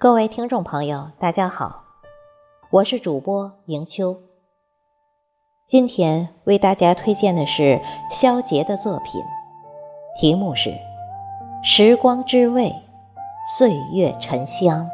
[0.00, 1.82] 各位听众朋友，大家好，
[2.70, 4.22] 我是主播迎秋。
[5.66, 7.80] 今天为大家推荐的是
[8.12, 9.20] 肖杰的作品，
[10.20, 10.70] 题目是
[11.64, 12.72] 《时光之味，
[13.56, 14.86] 岁月沉香》。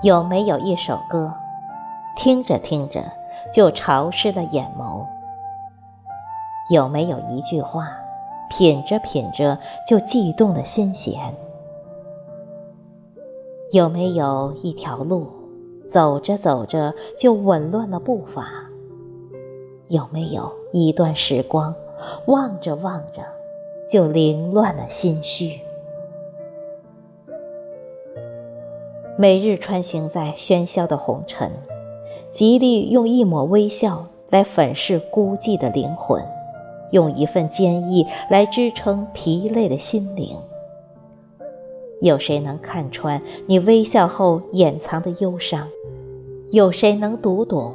[0.00, 1.32] 有没有一首歌，
[2.16, 3.04] 听着听着
[3.52, 5.04] 就潮湿了眼眸？
[6.72, 7.88] 有没有一句话，
[8.48, 11.34] 品着品着就悸动了心弦？
[13.72, 15.26] 有没有一条路，
[15.90, 18.46] 走着走着就紊乱了步伐？
[19.88, 21.74] 有没有一段时光，
[22.26, 23.22] 望着望着
[23.90, 25.60] 就凌乱了心绪？
[29.20, 31.50] 每日穿行在喧嚣的红尘，
[32.30, 36.24] 极力用一抹微笑来粉饰孤寂的灵魂，
[36.92, 40.38] 用一份坚毅来支撑疲累的心灵。
[42.00, 45.66] 有谁能看穿你微笑后掩藏的忧伤？
[46.52, 47.74] 有谁能读懂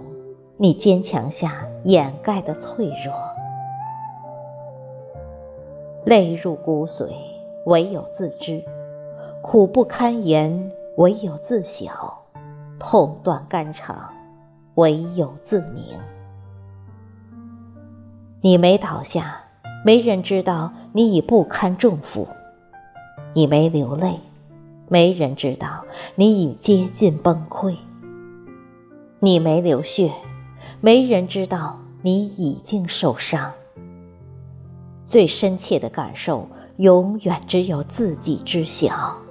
[0.55, 3.13] 你坚强下掩盖的脆弱？
[6.05, 7.09] 泪入骨髓，
[7.66, 8.63] 唯有自知；
[9.41, 10.72] 苦不堪言。
[10.97, 12.22] 唯有自晓，
[12.77, 13.95] 痛断肝肠；
[14.75, 15.83] 唯有自明。
[18.41, 19.41] 你没倒下，
[19.83, 22.27] 没人知道你已不堪重负；
[23.33, 24.19] 你没流泪，
[24.88, 27.75] 没人知道你已接近崩溃；
[29.19, 30.11] 你没流血，
[30.80, 33.51] 没人知道你已经受伤。
[35.07, 36.47] 最深切的感受，
[36.78, 39.22] 永远只有自己知晓。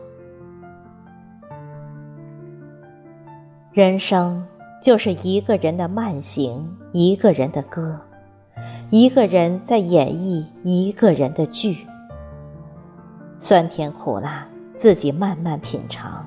[3.75, 4.47] 人生
[4.83, 7.99] 就是一个人的慢行，一个人的歌，
[8.91, 11.87] 一个人在演绎一个人的剧。
[13.39, 14.47] 酸甜苦辣，
[14.77, 16.23] 自己慢慢品尝；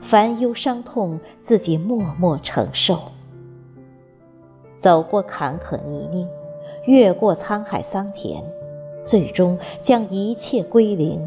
[0.00, 3.00] 烦忧伤痛，自己默默承受。
[4.78, 6.26] 走过坎坷泥泞，
[6.86, 8.42] 越过沧海桑田，
[9.04, 11.20] 最终将一切归零，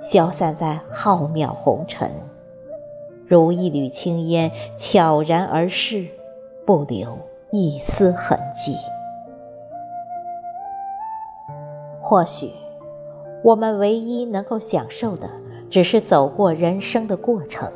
[0.00, 2.08] 消散在浩渺红尘。
[3.28, 6.06] 如一缕青烟，悄然而逝，
[6.64, 7.18] 不留
[7.50, 8.76] 一丝痕迹。
[12.00, 12.52] 或许，
[13.42, 15.28] 我们唯一能够享受的，
[15.68, 17.68] 只是走过人生的过程，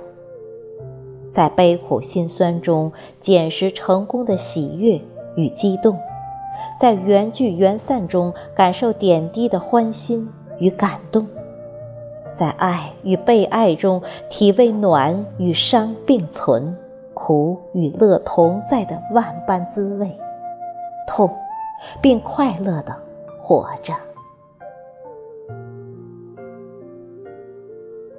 [1.32, 5.00] 在悲苦辛酸中捡拾成功的喜悦
[5.34, 5.98] 与激动，
[6.78, 10.28] 在缘聚缘散中感受点滴的欢欣
[10.60, 11.26] 与感动。
[12.32, 16.76] 在爱与被爱中，体味暖与伤并存、
[17.12, 20.10] 苦与乐同在的万般滋味，
[21.06, 21.30] 痛，
[22.00, 22.96] 并快乐的
[23.40, 23.94] 活着。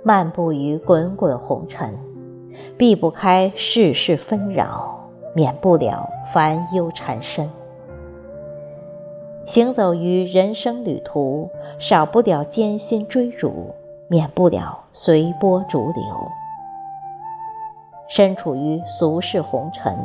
[0.03, 1.97] 漫步于滚滚红尘，
[2.77, 7.47] 避不开世事纷扰，免不了烦忧缠身；
[9.45, 13.73] 行走于人生旅途，少不了艰辛追逐。
[14.11, 16.03] 免不了随波逐流，
[18.09, 19.97] 身处于俗世红尘，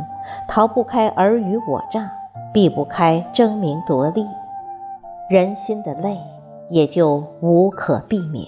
[0.47, 2.09] 逃不开尔虞我诈，
[2.55, 4.25] 避不开争名夺利，
[5.28, 6.17] 人心的累
[6.71, 8.47] 也就无可避免。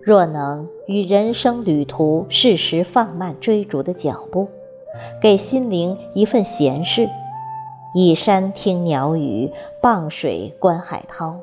[0.00, 4.48] 若能与人生旅途适时放慢追逐的脚步，
[5.20, 7.06] 给心灵一份闲适，
[7.94, 9.52] 倚山听鸟语，
[9.82, 11.40] 傍水观海涛。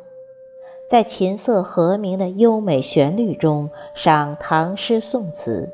[0.91, 5.69] 在琴瑟和鸣的优美旋律中赏唐诗宋词，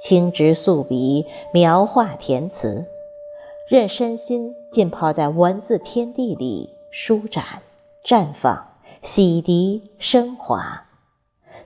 [0.00, 2.86] 轻执素笔描画填词，
[3.68, 7.44] 任身心浸泡在文字天地里舒展、
[8.02, 8.66] 绽放、
[9.02, 10.86] 洗涤、升华，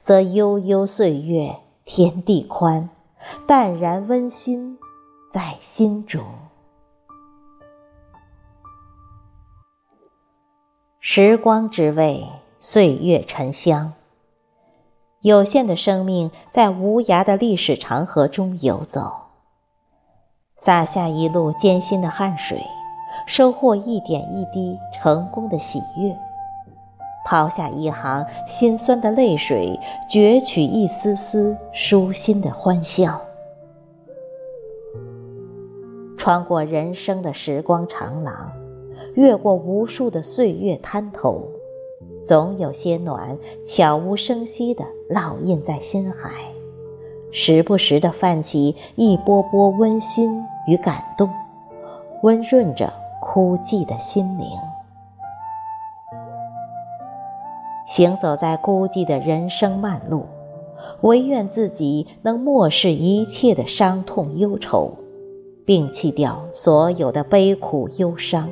[0.02, 1.54] 则悠悠岁月
[1.84, 2.90] 天地宽，
[3.46, 4.76] 淡然温馨
[5.32, 6.25] 在心中。
[11.02, 12.26] 时光之味，
[12.62, 13.94] 岁月沉香。
[15.22, 19.10] 有限的生命在无涯的历史长河中游走，
[20.58, 22.62] 洒下一路艰辛的汗水，
[23.26, 26.14] 收获一点一滴成功的喜悦；
[27.24, 29.80] 抛下一行心酸的泪水，
[30.10, 33.18] 攫取一丝丝舒心的欢笑。
[36.18, 38.52] 穿过人生的时光长廊。
[39.16, 41.48] 越过无数的岁月滩头，
[42.30, 43.36] 总有些暖
[43.66, 46.30] 悄无声息地烙印在心海，
[47.32, 51.28] 时不时地泛起一波波温馨与感动，
[52.22, 54.46] 温润着枯寂的心灵。
[57.88, 60.24] 行走在孤寂的人生漫路，
[61.00, 64.92] 唯愿自己能漠视一切的伤痛忧愁，
[65.66, 68.48] 摒弃掉所有的悲苦忧伤，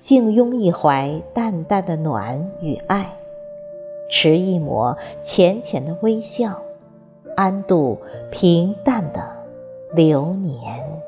[0.00, 3.16] 静拥一怀淡淡的暖与爱，
[4.10, 6.62] 持一抹浅浅的微笑，
[7.36, 7.98] 安度
[8.30, 9.22] 平淡的
[9.94, 11.03] 流年。